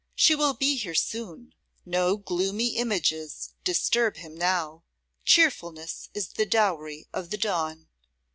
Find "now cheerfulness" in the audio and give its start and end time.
4.35-6.09